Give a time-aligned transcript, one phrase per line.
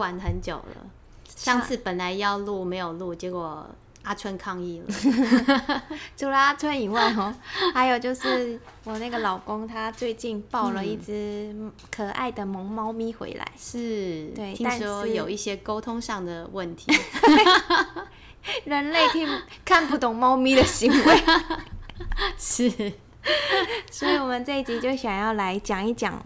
[0.00, 0.86] 玩很久了。
[1.36, 3.64] 上次本来要录没有录，结果
[4.02, 4.86] 阿春抗议了。
[6.16, 7.34] 除了阿春以外，哦，
[7.72, 11.54] 还有就是我那个老公，他最近抱了一只
[11.90, 13.46] 可爱的萌猫咪回来。
[13.58, 16.92] 是，对，听说有一些沟通上的问题。
[18.64, 19.28] 人类听
[19.64, 21.22] 看不懂猫咪的行为，
[22.38, 22.70] 是，
[23.90, 26.22] 所以我们这一集就想要来讲一讲。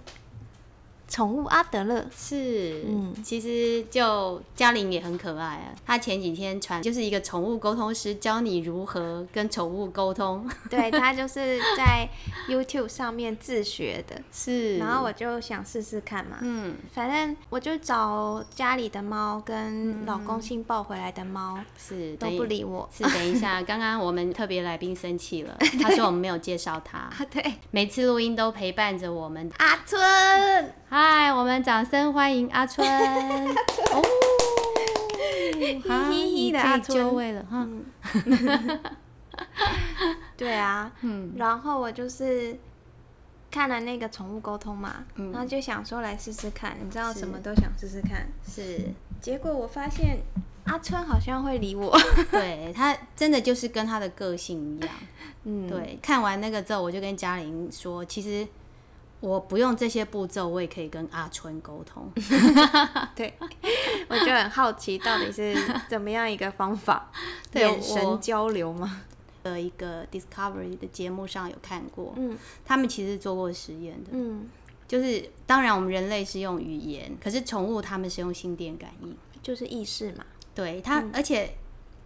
[1.15, 5.71] 宠物阿德勒是，嗯，其实就嘉玲也很可爱啊。
[5.87, 10.45] 她前几天传就是一个宠物沟通师教你如何跟宠物沟通。
[10.69, 12.09] 对，她就是在
[12.49, 14.79] YouTube 上面自学的，是。
[14.79, 22.91] 然后我就想试试看嘛，嗯，反正我就找家里的猫跟老公新抱回来的猫，是都不理我。
[22.93, 27.09] 是，等一下， 刚刚我们特别来宾生气了， 他说我们没有介绍他。
[27.31, 29.49] 对，每次录音都陪伴着我们。
[29.59, 30.75] 阿春。
[30.97, 32.87] 嗨，我们掌声欢迎阿春。
[32.87, 34.01] 哦，
[35.53, 37.67] 嘻嘻嘻的阿春，就位了哈。
[40.39, 42.57] 对啊，嗯，然后我就是
[43.51, 48.81] 看了那个宠物沟通嘛，嗯、然后就想说来试试看，你知道什么都想试试看，是。
[49.21, 50.19] 结果我发现
[50.67, 51.93] 阿春好像会理我，
[52.31, 54.95] 对，他真的就是跟他的个性一样，
[55.43, 55.99] 嗯，对。
[56.01, 58.47] 看完那个之后，我就跟嘉玲说，其实。
[59.21, 62.11] 我不用这些步骤，我也可以跟阿春沟通。
[63.17, 63.33] 对，
[64.09, 65.57] 我就很好奇，到底是
[65.89, 67.11] 怎么样一个方法？
[67.55, 69.03] 眼神交流吗？
[69.43, 74.49] 的一个 Discovery 的节目上有看过，嗯，他们其实做过实验的，嗯，
[74.89, 80.25] 就是当然我们人类是用语言，可是宠物他们是用心电感应，就是意识嘛。
[80.55, 81.57] 对他，嗯、而且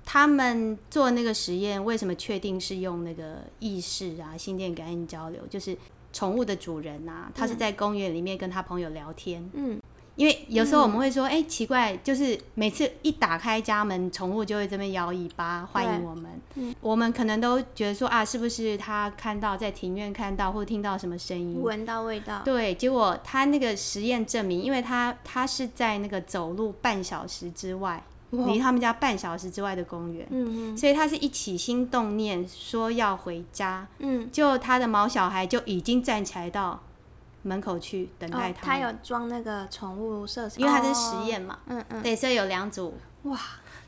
[0.04, 5.44] 他们做那个实验，为什么确定是用那个意识啊、心电感应交流？
[5.48, 5.76] 就是。
[6.12, 9.48] 宠物的主人呐、啊，他是在公园里面跟他朋友聊天。
[9.52, 9.80] 嗯，
[10.16, 16.40] 因为有时候我们会说，哎、嗯欸，奇怪，就是每次一打开家门，宠物就会这边摇尾巴欢迎我们。
[16.54, 22.42] 嗯，我们可能都觉得说啊，是不是他看到在庭院看到或听到什么声音，闻到味道？
[22.44, 28.02] 对，结果他那个实验证明，因为他他是在那个走路半小时之外。
[28.30, 36.82] 离他们家半小时之外的公园，嗯，所以他是一起心动念说要回家，嗯，就他的毛小孩就已经站起来到
[37.42, 38.60] 门口去等待他。
[38.60, 43.40] 哦、他有装那个宠物设施，因为他是实验嘛，嗯嗯，对，所以有两组，哇，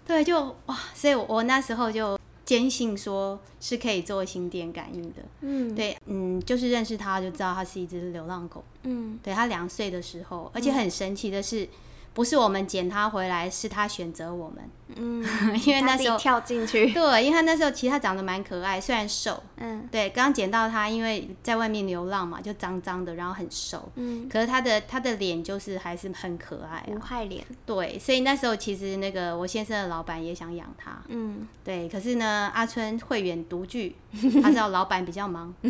[0.07, 11.69] 对，就哇，所以我，我那时候就坚信说是可以做心电感应的，嗯，对，嗯，就是认识他就知道他是一只流浪狗，嗯，对，他两岁的时候，而且很神奇的是。
[12.13, 14.69] 不是我们捡它回来，是他选择我们。
[14.97, 15.25] 嗯，
[15.65, 16.91] 因为那时候跳进去。
[16.93, 19.41] 对，因为他那时候其实他长得蛮可爱，虽然瘦。
[19.59, 19.89] 嗯。
[19.91, 23.91] 对，刚捡到他，因为在外面流浪嘛，就脏脏的，然后很瘦。
[23.95, 24.29] 嗯。
[24.29, 26.87] 可是他的他的脸就是还是很可爱啊。
[26.89, 27.45] 无害脸。
[27.65, 31.01] 对，所以那时候其实那个我先生的老板也想养他。
[31.07, 31.47] 嗯。
[31.63, 33.95] 对，可是呢，阿春会员独居，
[34.43, 35.55] 他知道老板比较忙。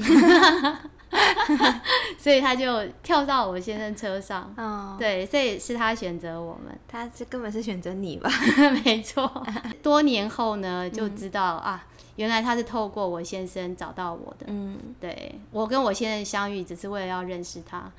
[2.19, 8.31] 所以他就跳到我先生车上，哦，对，所以是他选择我们，他是根本是选择你吧？
[8.85, 9.31] 没错。
[9.83, 11.85] 多年后呢，就知道、嗯、啊，
[12.17, 14.47] 原来他是透过我先生找到我的。
[14.49, 17.91] 嗯，对，我跟我先生相遇只是为了要认识他，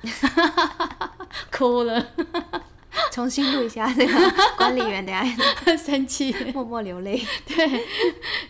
[1.50, 2.06] 哭了。
[3.10, 4.12] 重新录一下这个
[4.56, 7.20] 管理员，等下生气，默默流泪。
[7.46, 7.84] 对，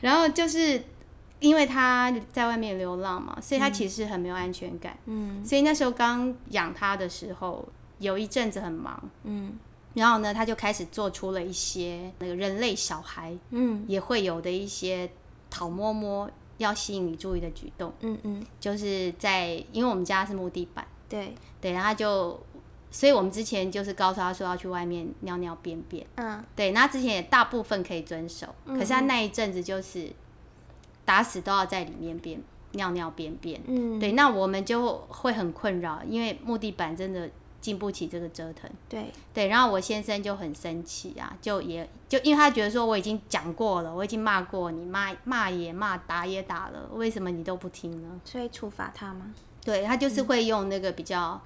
[0.01, 0.83] 然后就是。
[1.43, 4.97] 因为他在外面流浪嘛，所以他其实很没有安全感。
[5.07, 9.11] 嗯，所以那时候刚养他的时候，有一阵子很忙。
[9.25, 9.59] 嗯，
[9.95, 15.11] 然后呢，他就开始做出了一些那个人类小孩，嗯，也会有的一些
[15.51, 17.93] 讨摸摸要吸引你注意的举动。
[18.01, 22.41] 嗯嗯，就是在因为我们家是木地板，对对，然后他就，
[22.91, 26.07] 所以我们之前就是告诉他说要去外面尿尿便便。
[26.15, 30.09] 嗯，对，那之前也大部分可以遵守，可是他那一阵子就是。
[31.05, 32.41] 打死都要在里面便
[32.73, 37.29] 尿尿便便，嗯，对，那我们就会很困扰，因为木地板真的
[37.61, 48.21] 经不起这个折腾，对对，然后我先生就很生气啊，就也就因为他觉得说我已经讲过了，我已经骂过你，骂骂也骂，打也打了，为什么你都不听呢？
[48.25, 49.35] 所以处罚他吗？
[49.65, 51.41] 对，他就是会用那个比较、嗯、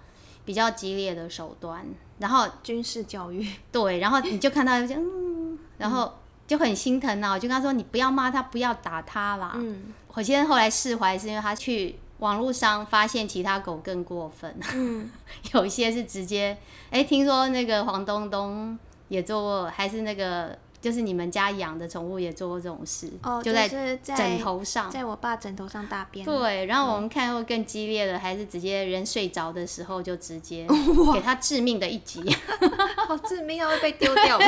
[0.45, 1.85] 比较激烈的手段，
[2.19, 6.13] 然后军事教育，对，然后你就看到就嗯，然后。
[6.47, 14.55] 就很心疼啊，我就跟他说：“你不要骂他，不要打他啦。”嗯，我先生后来释怀，是因为他去网络上发现其他狗更过分。
[14.75, 15.11] 嗯，
[15.55, 16.57] 有一些是直接，
[16.91, 18.79] 哎、欸，听说那个黄东东
[19.09, 20.57] 也做过，还是那个。
[20.79, 23.67] 就是你们家养的宠物也做过这种事，哦，就在
[23.97, 26.25] 枕头上，在我爸枕头上大便。
[26.25, 30.65] 对，然后我们看过更激烈的，还是直接人睡着的时候就直接
[31.13, 32.23] 给他致命的一击，
[33.09, 34.47] 好致命啊，会被丢掉吧？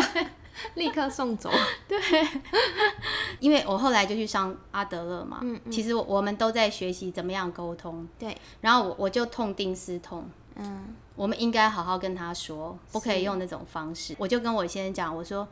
[0.74, 1.50] 立刻送走。
[1.88, 1.98] 对，
[3.40, 8.06] 因为我后来就去上阿德勒嘛，嗯嗯，其实我们都在学习怎么样沟通。
[8.18, 14.14] 对，然后我我就痛定思痛，嗯，我们应该好好跟他说，不可以用那种方式。
[14.18, 15.46] 我就跟我先生讲，我说。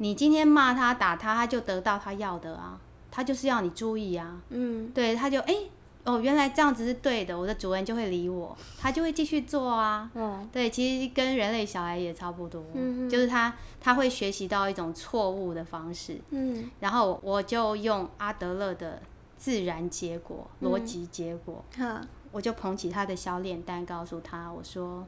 [0.00, 2.78] 你今天骂他打他，他就得到他要的啊，
[3.10, 4.40] 他就是要你注意啊。
[4.50, 5.70] 嗯，对，他就哎、欸，
[6.04, 10.10] 哦，原来这样子是对的，我的主人就会理我，他就会继续做啊。
[10.14, 16.18] 嗯，对，其实跟人类小孩也差不多，嗯，就是他他会学习到一种错误的方式。
[16.30, 19.02] 嗯，然后我就用阿德勒的
[19.36, 22.00] 自然结果、逻辑结果，嗯，
[22.32, 25.06] 我就捧起他的小脸蛋，告诉他，我说，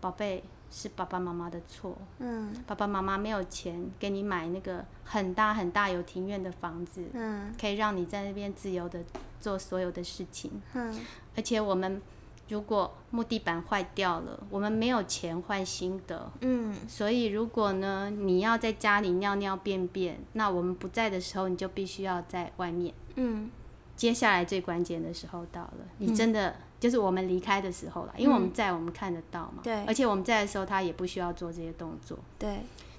[0.00, 0.44] 宝贝。
[0.76, 1.96] 是爸爸妈妈的错。
[2.18, 8.98] 嗯，爸爸妈妈没有钱给你买那个很大很大有庭院的房子，嗯，可以让你在那边自由的
[9.40, 10.50] 做所有的事情。
[10.72, 10.92] 嗯，
[11.36, 12.02] 而且我们
[12.48, 16.28] 如果木地板坏掉了，我们没有钱换新的。
[16.40, 22.92] 嗯，所以如果呢，你要在家里尿尿便便，那我们不在的时候，你就必须要在外面。
[23.14, 23.48] 嗯，
[23.94, 26.56] 接下来最关键的时候到了，你真的。
[26.74, 29.62] 嗯就是我们离开的时候了，因为我们在，我们看得到嘛。
[29.62, 29.82] 对。
[29.86, 32.18] 而且我们在的时候，他也不需要做这些动作。
[32.38, 32.58] 对。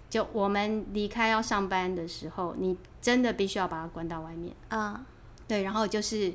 [0.09, 4.55] 就我们离开要上班的时候，你真的必须要把它关到外面。
[4.69, 5.05] 啊。
[5.47, 6.33] 对，然后就是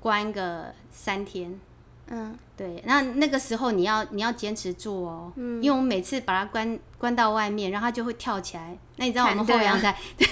[0.00, 1.60] 关个三天。
[2.08, 2.36] 嗯。
[2.56, 5.32] 对，那那个时候你要你要坚持住哦。
[5.36, 5.62] 嗯。
[5.62, 8.76] 因为我们每次把它关关到外面，然后它就会跳起来。
[8.96, 10.26] 那你知道我们后阳台， 对，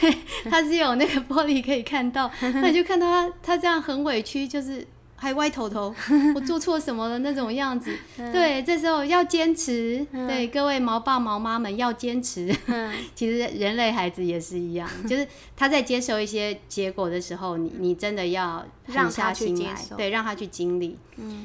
[0.51, 4.85] 它是有那个玻璃可以看到，那你就看到它它这样很委屈，就是。
[5.17, 5.95] 还歪头头，
[6.37, 7.97] 我做错什么了那种样子？
[8.17, 10.07] 对，这时候要坚持。
[10.13, 12.55] 对，各位毛爸毛妈们要坚持。
[13.17, 15.27] 其实人类孩子也是一样， 就是
[15.57, 20.99] 他在接受一些结果的时候，你你真的要狠下心来，对，让他去经历。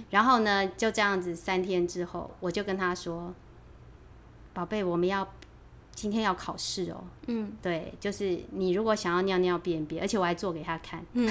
[0.09, 3.33] 然后呢，就这样子，三天之后，我就跟他说
[4.53, 5.27] ：“宝贝，我们要。”
[5.93, 11.27] 今天要考试哦，嗯，对，就是你如果想要尿尿便便，而且我还做给他看，嗯，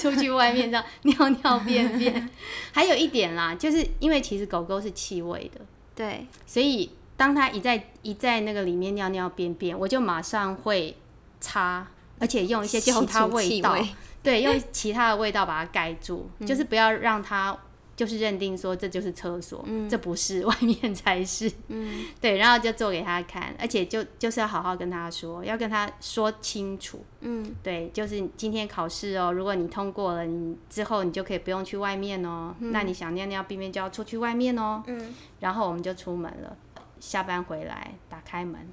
[0.00, 2.30] 出去外面这样尿尿便便。
[2.72, 5.60] 还有一点啦，就是因为其实狗狗是气味的，
[5.94, 10.96] 对，所以当它一在一在那个里面尿尿便便，我就马上会
[11.40, 11.86] 擦，
[12.18, 13.76] 而且用一些其他味道，
[14.22, 17.56] 对，用其他的味道把它盖住，嗯，就是不要让它。
[18.00, 21.52] 就是认定说这就是厕所，嗯，这不是， 外面才是。
[21.68, 27.04] 嗯，对，然后就做给他看，而且就就是要好好跟他说，要跟他说清楚。
[27.20, 32.54] 嗯，对，就是今天考试哦，如果你通过了，你之后你就可以不用去外面哦。
[32.60, 34.82] 嗯，那你想尿尿、便便就要出去外面哦。
[34.86, 36.56] 嗯，然后我们就出门了，
[37.00, 38.66] 下班回来打开门。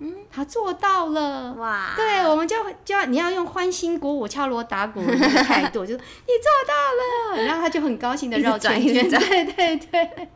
[0.00, 1.54] 嗯，他做到了。
[1.54, 1.92] 哇！
[1.96, 2.54] 对，我们就
[2.84, 10.28] 就要你要用欢欣鼓舞、敲锣打鼓的态度， 就是你做到了， 然后他就很高兴的绕转一圈， 对对对，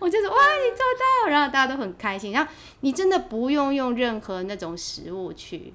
[0.00, 0.84] 我就说哇，你做
[1.24, 2.32] 到，然后大家都很开心。
[2.32, 5.72] 然后你真的不用用任何那种食物去，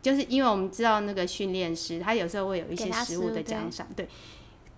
[0.00, 4.08] 就是因为我们知道那个训练师他有时候会有一些食物的奖赏，对，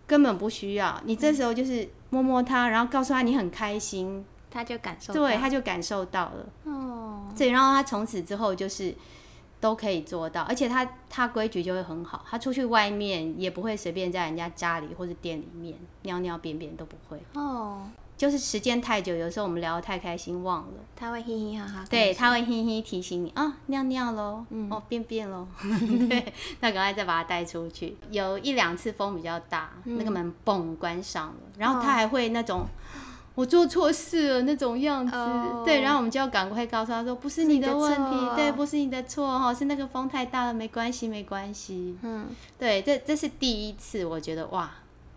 [0.08, 1.00] 根本不需要。
[1.04, 4.24] 你这时候就是摸摸他，然后告诉他你很开心。
[4.54, 6.46] 他就感受，对，他就感受到了。
[6.62, 8.94] 哦，对，然后他从此之后就是
[9.60, 17.20] 都可以做到，而且他他规矩就会很好，他出去外面也不会随便在人家家里或者店里面尿尿便便都不会。
[17.32, 21.84] 哦，就是时间太久，有时候我们聊得太开心忘了，他会嘻嘻哈哈。
[21.90, 25.48] 对，他会嘻嘻提醒你啊，尿尿喽，嗯，哦，便便喽。
[26.08, 27.96] 对，那赶快再把他带出去。
[28.12, 32.64] 有一两次风比较大，嗯、那个门嘣关上了，然后他还会那种。
[33.34, 41.98] 我做错事了那种样子，oh, 对，然后我们就要赶快告诉他说，不是你的问题，对，不是你的错哈，是那个风太大了，没关系，没关系。
[42.02, 44.70] 嗯，对，这这是第一次，我觉得哇，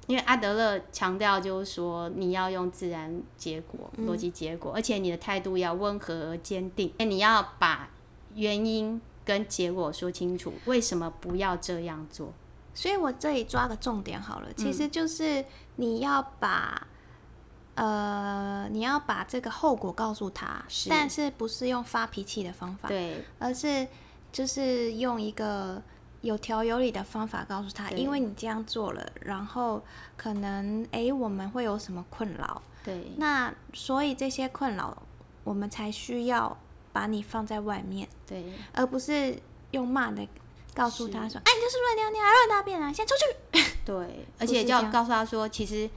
[0.07, 7.87] 因为阿德勒强调就是说，你要用自然结果、逻辑结果，而且你的态度要温和而坚定，你要把
[8.33, 12.33] 原因跟结果说清楚，为什么不要这样做？
[12.73, 15.45] 所以我这里抓个重点好了，其实就是
[15.75, 16.87] 你要把。
[17.77, 23.87] 呃，你要把这个后果告诉他，是，但是不是用发脾气的方法，对，而是
[24.31, 25.79] 就是用一个
[26.21, 29.79] 有条有理的方法告诉他，因为你这样做了，然后
[30.15, 34.97] 可能哎、欸，我们会有什么困扰，对，那所以这些困扰
[35.43, 36.57] 我们才需要
[36.91, 38.43] 把你放在外面，对，
[38.73, 39.37] 而不是
[39.69, 40.27] 用骂的
[40.73, 45.87] 告诉他说，哎，你就是乱尿尿、乱大便啊，先出去，对，而且就要告诉他说，其实。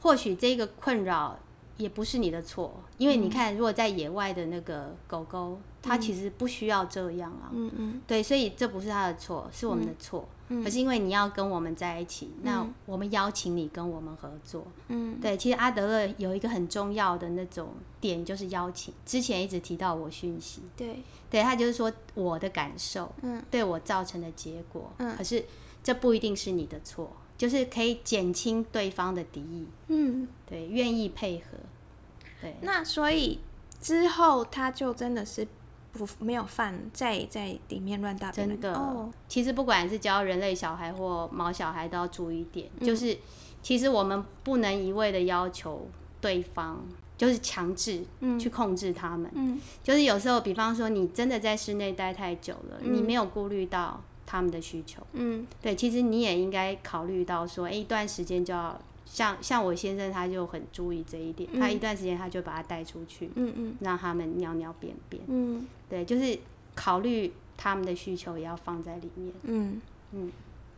[0.00, 1.38] 或许这个困扰
[1.76, 7.50] 也不是你的错，因为你看，如果在野外的那个狗狗，它其实不需要这样啊。
[7.52, 10.26] 嗯嗯，对，所以这不是它的错，是我们的错。
[10.48, 14.64] 嗯，可是因为你要跟我们在一起，嗯，那我们邀请你跟我们合作。
[14.88, 18.94] 嗯，对，其实阿德勒有一个很重要的那种点，就是邀请。
[19.04, 25.44] 之前一直提到我讯息，对，对他就是说我的感受，嗯，对我造成的结果，嗯，可是
[25.82, 29.66] 这不一定是你的错，就是可以减轻对方的敌意。
[29.88, 31.58] 嗯，对，愿意配合。
[32.40, 33.40] 对，那所以
[33.80, 35.46] 之后他就真的是
[35.92, 38.48] 不没有犯在在里面乱大便。
[38.48, 43.16] 真的哦，其实不管是教人类小孩或毛小孩，都要注意一点，嗯、就是
[43.62, 45.88] 其实我们不能一味的要求
[46.20, 46.84] 对方，
[47.16, 48.04] 就是强制
[48.38, 49.30] 去控制他们。
[49.34, 55.00] 嗯，就是有时候，比方说你真的在室内待太久了，嗯、你没有顾虑到他们的需求。
[55.12, 58.78] 嗯，对，其实你也应该考虑到说，哎，一段时间就要。
[59.08, 66.36] 像像我先生他就很注意这一点，嗯、他一段时间他就把他带出去，嗯嗯，让他们尿尿便便，嗯，对，就是
[66.74, 69.80] 考虑他们的需求也要放在里面，嗯
[70.10, 70.32] 嗯。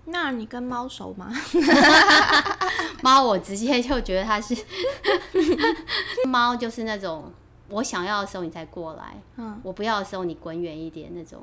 [0.05, 1.33] 那你跟猫熟吗？
[3.03, 4.55] 猫我直接就觉得它是
[6.29, 7.33] 猫，就是那种
[7.71, 11.43] 我想要的时候你才过来，嗯，我不要的时候你滚远一点那种，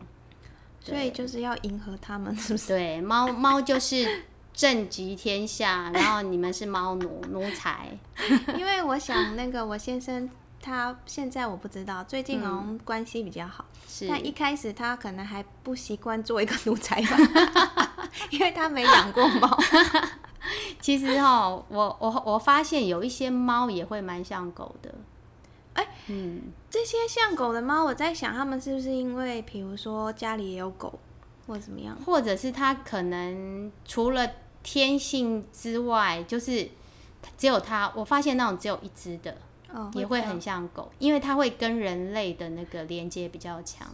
[0.94, 2.68] 所以就是要迎合他们，是不是？
[2.68, 4.24] 对，猫猫就是。
[4.58, 7.90] 正极天下，然后你们是猫奴奴才。
[8.58, 10.30] 因为我想那个我先生
[10.62, 13.66] 他现在我不知道，最近好像关系比较好。
[13.86, 14.08] 是、嗯。
[14.08, 17.18] 但一开始他可能还不习惯做一个奴才吧，
[18.32, 19.60] 因为他没养过猫。
[20.80, 24.96] 其实哈，我我我发现有一些猫也会蛮像狗的。
[26.08, 31.00] 嗯，这些像狗的猫，我在想他们是不是因为，比如说家里也有狗，
[31.48, 34.30] 或者怎么样，或者是它可能除了。
[34.68, 36.68] 天性之外，就是
[37.38, 37.94] 只有它。
[37.96, 39.38] 我发现那种只有一只的，
[39.72, 43.88] 哦、也会很像狗，因为它会跟人类的那个连接比较强。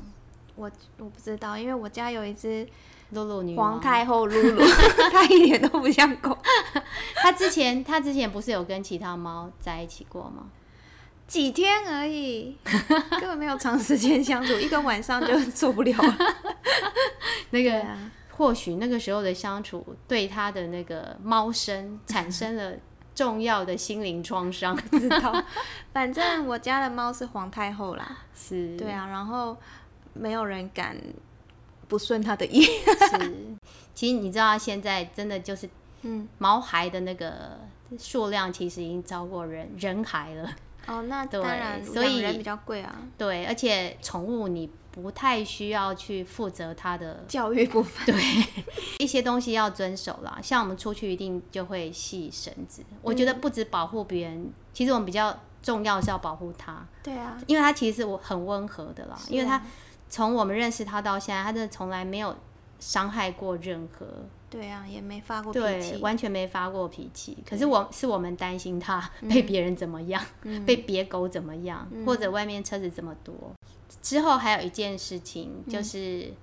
[0.55, 2.65] 我我不知道，因为我家有一只
[3.09, 4.63] 露露女皇太后露露，
[5.11, 6.37] 它一点都不像狗。
[7.21, 10.45] 它之前它之前不是有跟其他猫在一起过吗？
[11.31, 12.57] 几天而已，
[13.19, 16.35] 根本没有长时间相处，一个晚上就受不了了。
[17.51, 17.81] 那个。
[18.33, 22.73] 或许那个时候的相处对他的那个猫生产生了
[23.13, 25.43] 重要的心灵创伤， 知道。
[25.93, 29.55] 反正我家的猫是皇太后啦，是，对啊，然后
[30.13, 30.97] 没有人敢
[31.87, 32.63] 不顺他的意。
[32.63, 33.35] 是，
[33.93, 35.69] 其实你知道现在真的就是，
[36.01, 37.59] 嗯，毛孩的那个
[37.99, 40.49] 数量其实已经超过人人孩了。
[40.91, 42.95] 哦，那当然，所以人比较贵啊。
[43.17, 48.21] 对，而且宠物你不太需要去负责它的 教育部分， 对，
[48.99, 50.39] 一些东西要遵守啦。
[50.43, 52.81] 像我们出去一定就会系绳子。
[52.91, 56.85] 嗯、我觉得不止保护别人，其实我们比较重要是要保护它。
[57.01, 59.61] 对啊，因为它其实我很温和的啦，啊、因为它
[60.09, 62.35] 从我们认识它到现在，它真的从来没有
[62.79, 64.05] 伤害过任何。
[64.51, 67.37] 对啊，也没发过脾气，完全没发过脾气。
[67.47, 73.33] 可是我是我们担心他被别人怎么样，嗯、被别狗怎么样，嗯、或者外面车子这么多。
[74.01, 76.33] 之后还有一件事情，就是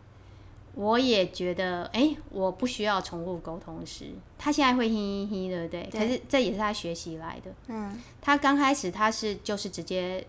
[0.75, 4.07] 我也觉得，哎、欸，我不需要宠物沟通师。
[4.39, 5.89] 他现在会嘿嘿嘿，对不对？
[5.91, 7.53] 对，可是这也是他学习来的。
[7.67, 10.27] 嗯，他刚开始他是就是直接。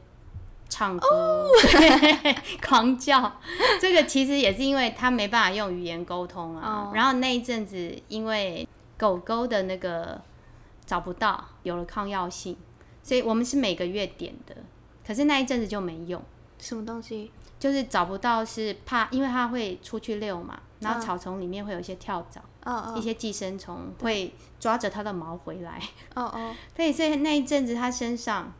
[0.69, 1.49] 唱歌，
[2.65, 3.39] 狂叫，
[3.81, 6.89] 这个其实也是因为它没办法用语言沟通啊。
[6.89, 10.21] 哦、然后那一阵子，因为狗狗的那个
[10.85, 12.55] 找不到，有了抗药性，
[13.01, 14.55] 所以我们是每个月点的。
[15.05, 16.21] 可是那一阵子就没用。
[16.59, 17.31] 什么东西？
[17.57, 25.81] 就是找不到，是怕，因为它会出去遛嘛，然后草丛里面会有一些跳蚤，哦、一些寄生虫会抓着它的毛回来。
[26.13, 28.53] 哦哦， 所以所以那一阵子它身上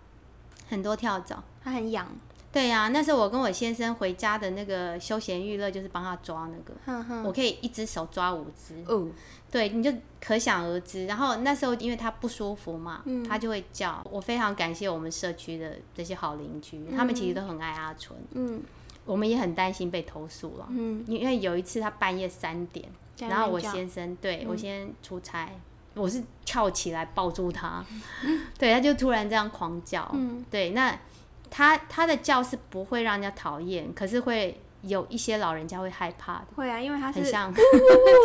[0.68, 1.44] 很多跳蚤。
[1.70, 2.08] 它很痒，
[2.52, 9.08] 对呀、啊，那时候我跟我先生回家的那个休闲娱乐就是帮他抓那个，我可以一只手抓五只，哦，
[9.52, 11.06] 对，你就可想而知。
[11.06, 14.04] 然后那时候因为他不舒服嘛，嗯、他就会叫。
[14.10, 18.62] 我非常感谢我们社区的这些好邻居，嗯、他们其实都很爱阿纯，嗯，
[19.06, 25.50] 我们也很担心被投诉了，嗯，因为有一次他半夜三点，然后我先生对、嗯、我先出差，
[25.94, 27.86] 我是跳起来抱住他，
[28.24, 30.98] 嗯、 对，他就突然这样狂叫，嗯，对，那。
[31.50, 36.46] 他他的叫是不会让人家讨厌，可是会有一些老人家会害怕的。
[36.56, 37.54] 会啊，因为他是很像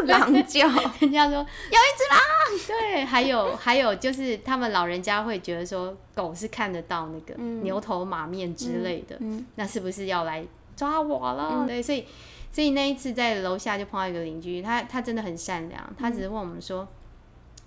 [0.06, 0.66] 狼叫，
[1.00, 2.20] 人家说有一只狼。
[2.66, 10.44] 对，还有还有就是他们老人家会觉得说狗是看得到那个牛头马面之类的，嗯嗯、那是不是要来
[10.76, 11.48] 抓我了？
[11.52, 12.06] 嗯、对，所以
[12.52, 16.86] 所以那一次在楼下就碰到一个邻居，他他真的很善良，他只是问我们说。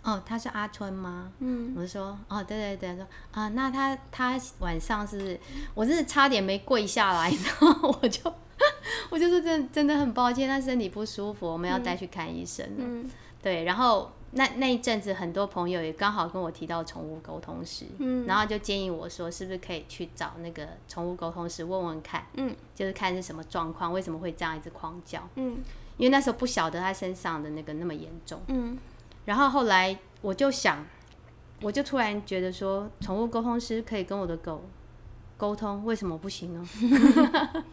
[0.08, 1.32] 哦，他是阿春吗？
[1.40, 5.38] 嗯，我就说哦，对对对，说啊，那他他晚上是？
[5.74, 8.34] 我真的差点没跪下来， 然后我就
[9.12, 12.76] 我就是真真的很抱歉，他身体不舒服，我们要带去看医生了。
[12.80, 13.10] 嗯，
[13.42, 14.12] 对，然后。
[14.32, 25.58] 那那一阵子，很多朋友也刚好跟我提到宠物沟通师，嗯，然后就建议我说，是不是可以去找那个宠物沟通师问问看，嗯，就是看是什么状况，为什么会这样一直狂叫，嗯，
[25.96, 28.78] 因为那时候不晓得他身上的那个那么严重，嗯，
[29.28, 30.86] 然后后来我就想，
[31.62, 34.64] 我就突然觉得说，宠物沟通师可以跟我的狗
[35.36, 36.66] 沟通，为什么不行呢？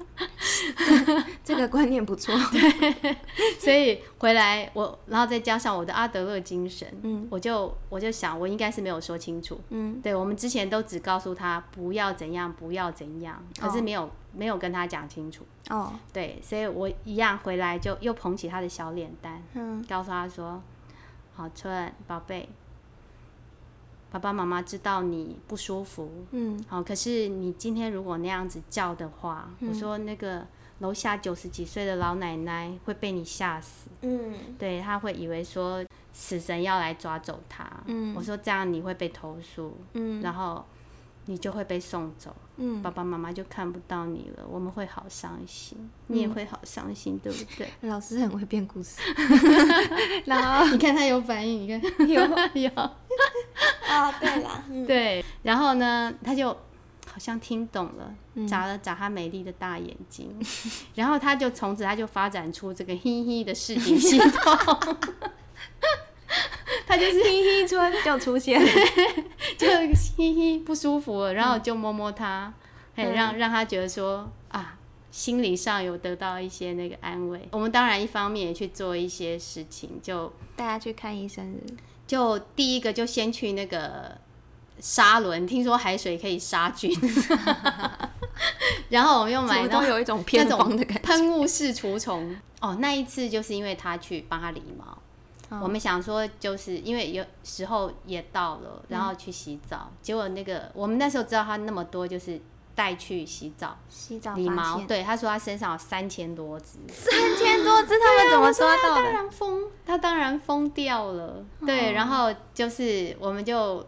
[1.45, 3.17] 这个观念不错， 对，
[3.57, 20.61] 所以回来我，然后再加上我的阿德勒精神，嗯，我就我就想，我应该是没有说清楚，嗯，对，我们之前都只告诉他不要怎样，不要怎样，可是没有、哦、没有跟他讲清楚，哦，对，所以我一样回来就又捧起他的小脸蛋，嗯，告诉他说，
[21.35, 22.49] 好春宝贝，
[24.11, 30.47] 爸爸妈妈知道你不舒服，嗯，好，可是你今天如果那样子叫的话，嗯、我说那个。
[30.81, 40.63] 楼下九十几岁的老奶奶会被你吓死，嗯，对，她会以为说死神要来抓走她，嗯，我说这样你会被投诉，嗯，然后
[41.27, 47.69] 你就会被送走，嗯，爸爸妈妈就看不到你了，我们会好伤心，嗯，你也会好伤心，对不对？
[47.89, 49.01] 老师很会编故事，
[50.27, 52.21] 然后 你看他有反应，你看有。
[52.61, 52.71] 有，
[53.89, 56.57] 啊，对啦，嗯，对，然后呢，他就。
[57.07, 58.13] 好像听懂了，
[58.49, 60.47] 眨了眨他美丽的大眼睛，嗯、
[60.97, 64.97] 然后他就从此他就发展出这个嘿嘿的示警系统，
[66.87, 68.69] 他就是嘿嘿春就出现了，
[69.59, 69.67] 就
[70.17, 72.53] 嘿嘿不舒服了，然后就摸摸他，
[72.97, 74.77] 嗯、让让他觉得说啊，
[75.11, 77.49] 心理上有得到一些那个安慰。
[77.51, 81.59] 我们当然一方面也去做一些事情，就大家去看医生，
[82.07, 84.19] 就第一个就先去那个。
[84.81, 86.93] 沙轮，听说海水可以杀菌，
[88.91, 92.37] 然后我们又买到有一种偏方的感觉，喷雾式除虫。
[92.61, 94.99] 哦，那一次就是因为他去帮他理毛，
[95.51, 102.41] 哦、我们想说就是因为有时候也到了，然后去洗澡，嗯、结果那个我们那时候知道他那么多，就是
[102.75, 104.81] 带去洗澡、洗澡理毛。
[104.87, 109.03] 对，他说他身上有三千多只，三千多只，他们怎么抓到的？
[109.03, 111.45] 当然疯，他当然疯掉了。
[111.67, 113.87] 对，然后就是我们就。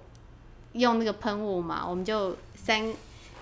[0.73, 2.87] 用那个喷雾嘛，我们就三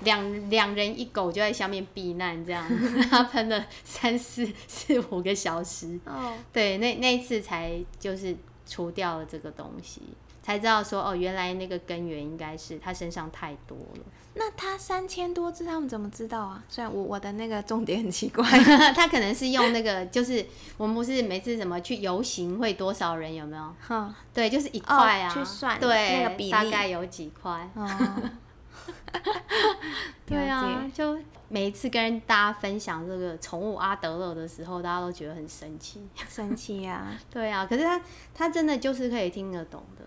[0.05, 2.65] 两两人一狗就在下面避难，这样
[3.11, 5.99] 他喷了三四四五个小时。
[6.05, 8.37] 哦，对，那那一次才就是
[8.67, 10.01] 除掉了这个东西，
[10.43, 14.05] 才知道说哦，原来那个根源应该是他身上太多了。
[14.37, 16.65] 那他三千多只，他们怎么知道啊？
[16.69, 18.43] 虽然我我的那个重点很奇怪，
[18.93, 20.45] 他可能是用那个，就是
[20.77, 23.75] 我们不是每次什么去游行会多少人有没有？
[23.87, 27.71] 哼，对，就是一块啊，去算对那个比例，大概有几块。
[27.77, 27.89] 哦，
[30.27, 31.19] 对啊，就
[31.49, 37.19] 每一次跟大家分享这个宠物阿德勒的时候，大家都觉得很神奇，神奇啊！
[37.31, 38.01] 对啊，可是他
[38.35, 40.05] 他真的就是可以听得懂的。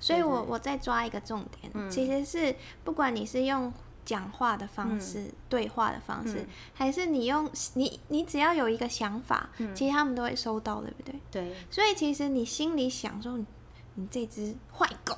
[0.00, 3.72] 所以我我再抓一个重点，嗯、其实是不管你是用
[4.04, 11.14] 讲话的方式、嗯、对话的方式，嗯、还是你用你你只要有一个想法，嗯、其实他们都会收到，对不对？
[11.32, 11.56] 对。
[11.68, 13.44] 所以其实你心里想说你，
[13.96, 15.16] 你这只坏狗，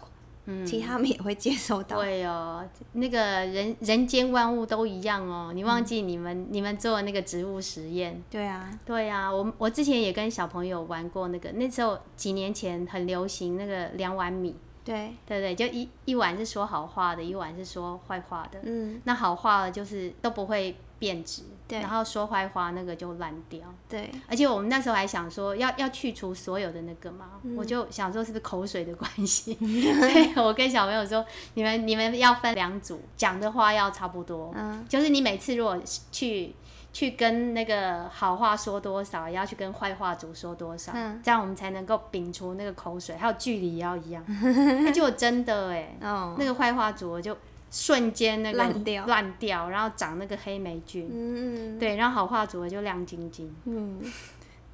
[0.50, 1.98] 嗯，其实他们也会接收到。
[1.98, 5.52] 对哦，那个人人间万物都一样哦。
[5.54, 8.20] 你忘记你们、嗯、你们做的那个植物实验？
[8.28, 9.32] 对啊，对啊。
[9.32, 14.56] 我我之前也跟小朋友玩过那个，那时候几年前很流行那个两碗米。
[14.82, 18.58] 对对对，就一一碗是说好话的，一碗是说坏话的。
[18.62, 21.80] 嗯，那好话的就是都不会变质，对。
[21.80, 23.62] 然后说坏话那个就烂掉。
[23.88, 24.08] 对。
[24.28, 29.54] 而且我们那时候还想说要要去除所有的那个嘛，嗯、我就想说是不是口水的关系？
[29.98, 34.52] 所以我跟小朋友说，你们你们要分两组，讲的话要差不多。
[34.54, 34.86] 嗯。
[34.88, 35.76] 就是你每次如果
[36.12, 36.54] 去。
[36.92, 44.20] 去跟那个好话说多少，也要去跟坏话组说多少，嗯、这样我们才能够摒除那个口水，还有距离也要一样。
[44.26, 47.32] 那 就真的哎，哦、那个坏话组就
[47.70, 51.08] 瞬间那个烂掉，烂掉，然后长那个黑霉菌。
[51.10, 53.54] 嗯，对，然后好话组就亮晶晶。
[53.64, 54.00] 嗯，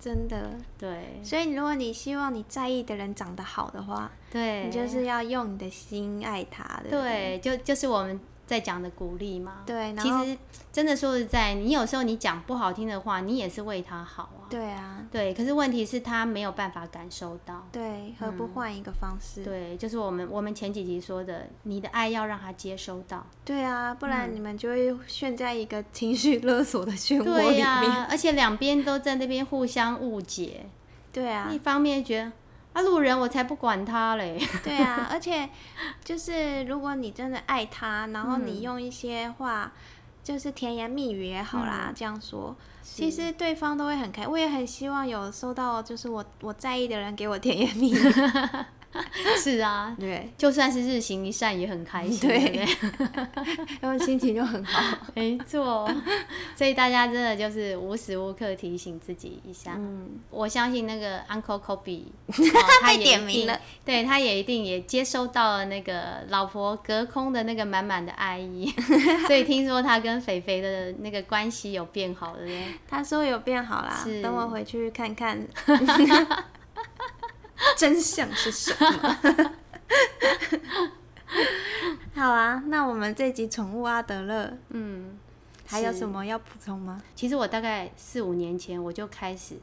[0.00, 0.50] 真的。
[0.78, 1.20] 对。
[1.22, 6.64] 所以如果你希望你在意的人长得好的话，对，你就是要用你的心爱他。
[6.82, 8.18] 的，对，就就是我们。
[8.46, 10.38] 在讲的鼓励嘛，对，其实
[10.72, 14.46] 真的说实在，你有时候你讲不好听的话，你也是为他好啊。
[14.48, 17.66] 对啊，对，可是问题是他没有办法感受到。
[17.72, 19.42] 对，何不换一个方式？
[19.42, 23.26] 嗯，对，就是我们我们前几集说的，你的爱要让他接收到。
[23.44, 27.56] 对啊，不然你们就会陷在一个情绪勒索的漩涡里面。
[27.56, 30.66] 对啊，而且两边都在那边互相误解。
[31.12, 32.32] 对啊，一方面觉得。
[32.76, 34.38] 啊，路人我才不管他嘞。
[34.62, 35.48] 对啊，而且
[36.04, 39.70] 就是如果你真的爱他，然后你用一些话，嗯、
[40.22, 44.30] 就是甜言蜜语也好啦，嗯、这样说，其实对方都会很开心。
[44.30, 47.96] 我也很希望有收到，就是我我在意的人给我甜言蜜语。
[49.42, 52.66] 是啊，对，就算是日行一善也很开心，对，
[53.80, 55.88] 然后 心情就很好， 没错。
[56.54, 59.74] 所以大家真的就是无时无刻提醒自己一下。
[59.76, 62.04] 嗯，我相信那个 Uncle Kobe，
[62.80, 68.72] 他也点名了，对，他也一定也接收到了那个老婆隔空的那个满满的爱意。
[69.26, 75.46] 所以听说他跟肥肥的那个关系有变好了耶，他说有变好啦，是等我回去看看。
[77.76, 79.52] 真相是什么？
[82.14, 85.18] 好啊，那我们这集宠物阿德勒，嗯，
[85.66, 87.02] 还有什么要补充吗？
[87.14, 89.56] 其实我大概四五年前我就开始，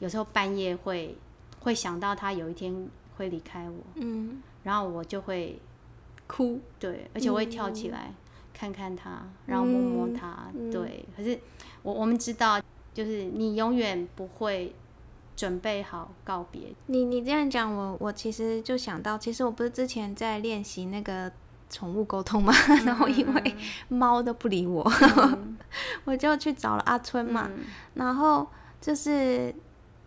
[0.00, 1.16] 有时候半夜会
[1.60, 5.60] 会想到他有一天会离开我，嗯，然后我就会
[6.26, 8.12] 哭，对，而且我会跳起来
[8.52, 11.04] 看看他，然后摸摸他，嗯、对。
[11.16, 11.38] 可是
[11.82, 12.60] 我我们知道，
[12.92, 14.74] 就是你永远不会。
[15.36, 16.72] 准备好告别。
[16.86, 21.30] 你你这样讲，我我其实就想到，其实我不是之前在练习那个
[21.70, 23.56] 宠物沟通嘛，嗯、 然后因为
[23.88, 25.56] 猫都不理我，嗯、
[26.04, 27.48] 我就去找了阿春嘛。
[27.50, 27.64] 嗯、
[27.94, 28.46] 然后
[28.80, 29.54] 就是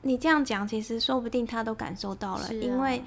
[0.04, 3.04] 你这样讲，其实说不定他都感受到了，啊、因为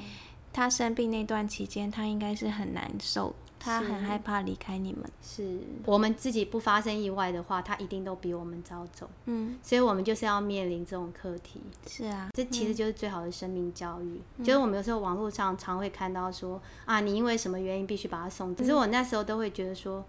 [0.52, 3.34] 他生病那段期间，他应该是很难受。
[3.60, 9.08] 他很害怕离开你们，是我们自己不发生意外的话，他一定都比我们早走。
[9.26, 11.60] 嗯，所以我们就是要面临这种课题。
[11.86, 14.20] 是啊，这其实就是最好的生命教育。
[14.36, 18.62] 嗯、就是我们有时候网络上常会看到说啊，你因为什么原因必须把他送走。
[18.62, 20.04] 可是我那时候都会觉得说，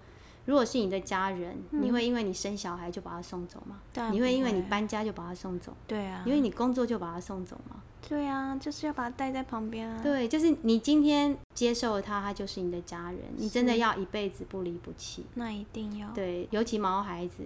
[0.46, 3.80] 如果是你的家人，嗯、你会因为你生小孩就把他送走吗？
[3.92, 5.74] 对，你会因为你搬家就把他送走？
[5.88, 7.82] 对啊，因为你工作就把他送走吗？
[8.08, 10.00] 对啊，就是要把它带在旁边啊。
[10.02, 15.26] 对，就是你今天接受了他，他就是你的家人，你真的要一辈子不离不弃。
[15.36, 16.10] 那一定要。
[16.12, 17.44] 对，尤其毛孩子，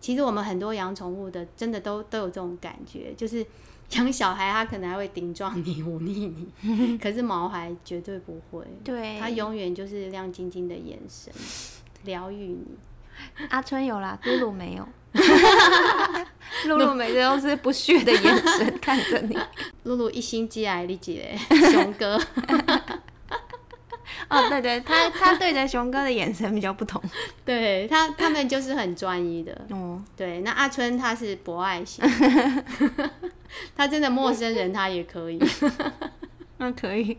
[0.00, 3.46] 其实我们很多养宠物的，真的都都有这种感觉，就是
[3.92, 6.26] 养小孩他可能还会顶撞你、 忤逆
[6.62, 8.66] 你，可是毛孩绝对不会。
[8.82, 11.32] 对，他永远就是亮晶晶的眼神，
[12.04, 12.64] 疗愈你。
[13.50, 14.88] 阿春有啦，露露没有。
[16.66, 19.38] 露露每次都是不屑的眼神看着你。
[19.84, 22.20] 露露一心只爱你一个熊哥。
[24.28, 27.00] 哦，对对，他他对着熊哥的眼神比较不同。
[27.44, 29.66] 对他，他们就是很专一的。
[29.70, 32.04] 哦，对，那阿春他是博爱型，
[33.76, 35.38] 他真的陌生人他也可以。
[36.58, 37.16] 那可以。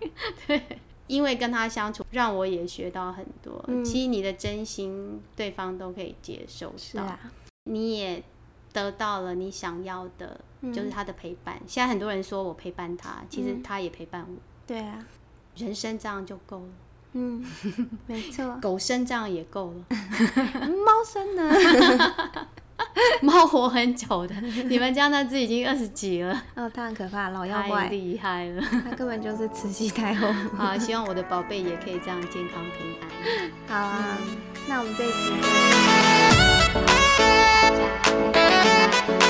[0.48, 0.62] 对，
[1.08, 3.64] 因为跟他相处，让我也学到很多。
[3.68, 6.78] 嗯、其实你的真心，对方都可以接受到。
[6.78, 7.20] 是啊。
[7.66, 8.24] 你也
[8.72, 11.60] 得到了你想要的，嗯、就是他的陪伴。
[11.66, 14.36] 现在很多人说我陪伴他，其实他也陪伴我。
[14.68, 15.06] 对啊，
[15.56, 16.70] 人生这样就够了。
[17.14, 17.44] 嗯，
[18.08, 18.58] 没错。
[18.62, 19.86] 狗生这样也够了。
[20.86, 21.52] 猫生呢？
[23.22, 24.36] 猫活很久的，
[24.70, 26.42] 你们家那只已经二十几了。
[26.56, 28.64] 嗯， 它很可怕，老妖怪，厉害了。
[28.84, 30.32] 它根本就是慈禧太后。
[30.58, 33.10] 好，希望我的宝贝也可以这样健康平安。
[33.68, 34.18] 好啊，
[34.68, 35.10] 那我们这一，
[38.32, 39.25] 大家开心。